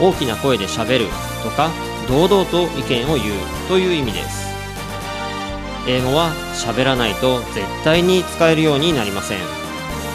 [0.00, 1.06] 大きな声でしゃべる
[1.42, 1.70] とか
[2.08, 4.50] 堂々と意見を言うという意味です。
[5.86, 9.38] 英語は喋らないと絶対に使えるようになりません。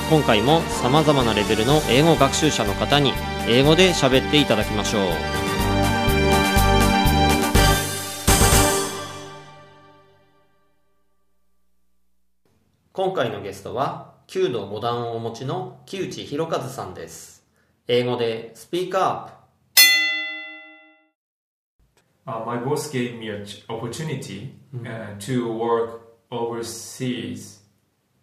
[0.09, 3.13] 今回も様々なレベルの英語学習者の方に
[3.47, 5.45] 英語で喋っていただきましょう。
[12.93, 17.43] 今回のゲストは弓道5段をお持ちの木内博和さんです。
[17.87, 19.34] 英語でスピーカー
[22.27, 24.87] uh, my boss gave me an opportunity mm-hmm.
[24.87, 26.01] uh, to work
[26.31, 27.59] overseas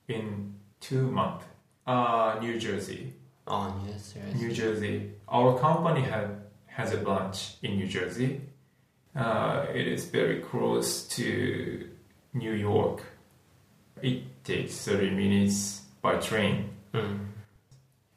[0.08, 1.44] in two months.
[1.86, 3.14] Uh, New Jersey.
[3.46, 4.20] Oh, New Jersey.
[4.34, 5.10] New Jersey.
[5.28, 6.30] Our company have,
[6.66, 8.40] has a branch in New Jersey.
[9.14, 11.88] Uh, it is very close to
[12.34, 13.02] New York.
[14.00, 16.70] It takes 30 minutes by train.
[16.94, 17.26] Mm.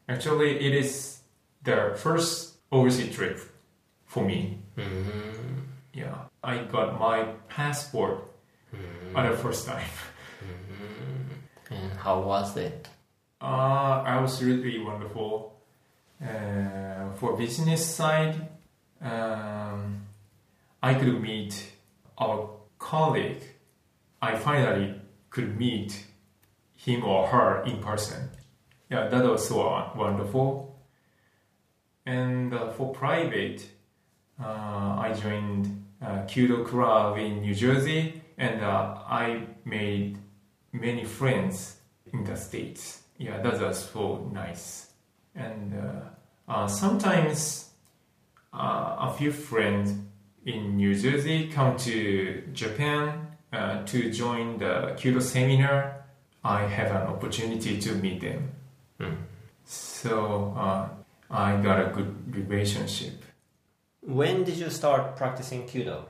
[0.07, 1.19] Actually, it is
[1.63, 3.39] the first overseas trip
[4.05, 4.59] for me.
[4.77, 5.74] Mm-hmm.
[6.45, 8.23] I got my passport
[9.15, 9.89] on the first time.
[11.71, 12.87] And how was it?
[13.41, 15.59] Uh, I was really wonderful.
[16.21, 18.35] Uh, for business side,
[19.01, 20.05] um,
[20.83, 21.71] I could meet
[22.19, 23.41] our colleague.
[24.21, 26.05] I finally could meet
[26.75, 28.29] him or her in person.
[28.91, 30.79] Yeah, that was so wonderful.
[32.05, 33.67] And uh, for private,
[34.39, 40.17] uh, I joined uh, Kyudo Club in New Jersey, and uh, I made
[40.71, 41.77] many friends
[42.13, 43.01] in the states.
[43.17, 44.91] Yeah, that was so nice.
[45.33, 47.69] And uh, uh, sometimes
[48.53, 49.93] uh, a few friends
[50.45, 56.05] in New Jersey come to Japan uh, to join the Kyudo seminar.
[56.43, 58.51] I have an opportunity to meet them.
[59.65, 60.89] So uh,
[61.31, 63.23] I got a good relationship.
[64.05, 66.05] When did you start practicing Kyudo?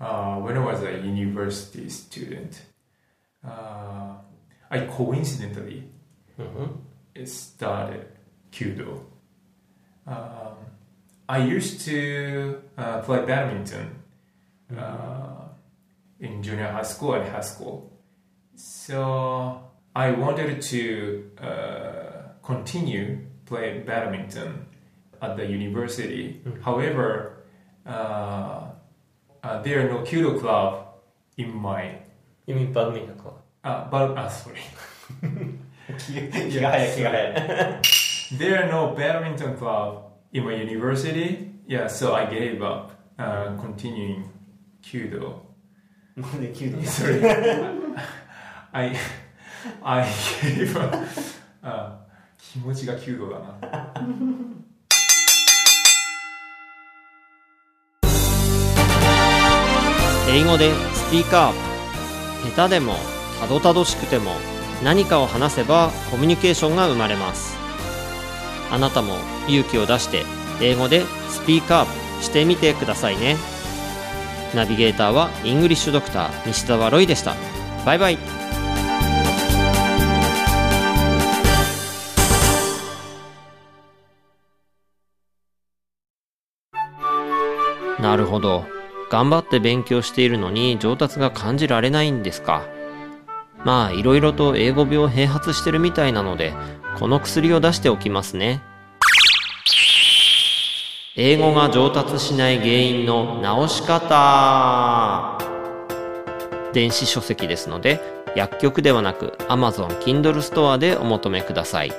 [0.00, 2.62] uh, when I was a university student,
[3.44, 4.14] uh,
[4.70, 5.84] I coincidentally
[6.38, 7.24] Mm-hmm.
[7.24, 8.06] started
[8.52, 9.00] Kyudo.
[10.06, 10.54] Um,
[11.28, 13.90] I used to uh, play badminton
[14.78, 15.48] uh,
[16.20, 17.92] in junior high school and high school.
[18.54, 19.60] So
[19.96, 24.66] I wanted to uh, continue play badminton
[25.20, 26.40] at the university.
[26.44, 26.62] Mm-hmm.
[26.62, 27.44] However,
[27.86, 28.70] uh,
[29.42, 30.86] uh, there are no Kyudo club
[31.36, 31.98] in my.
[32.46, 33.42] You mean badminton club?
[33.62, 34.60] Uh, bad, uh sorry.
[38.32, 41.50] there are no badminton club in my university.
[41.66, 44.30] Yeah, so I gave up uh, continuing
[44.82, 45.40] Kyudo.
[46.18, 46.86] Kudo?
[46.98, 47.24] sorry.
[48.72, 48.98] I,
[49.82, 50.94] I gave up.
[51.62, 51.90] Uh,
[52.38, 54.64] 気持ちが弓道だな。
[60.30, 62.94] 英語でスピーカー下手でも
[63.40, 64.32] たどたどしくても
[64.84, 67.56] 何かを話せばコミュニケーションが生まれます。
[68.70, 69.14] あなたも
[69.48, 70.24] 勇気を出して
[70.60, 73.36] 英語でスピーカーしてみてくださいね。
[74.54, 77.34] ナビゲーターはイングリッシュドクター西澤ロイでした。
[77.86, 78.18] バイバイ。
[88.00, 88.77] なるほど。
[89.10, 92.62] 頑張って勉強しているのに上達が感じられないんですか？
[93.64, 96.52] まあいろいろと英語病併発してるみたいなので
[96.98, 98.62] この薬を出しておきますね。
[101.16, 105.38] 英語が上達しない原因の直し方。
[106.72, 108.00] 電子書籍ですので
[108.36, 111.92] 薬局ではなく Amazon Kindle ストアでお求めください。